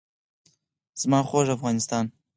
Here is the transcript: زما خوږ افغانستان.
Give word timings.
زما 1.01 1.19
خوږ 1.29 1.47
افغانستان. 1.57 2.05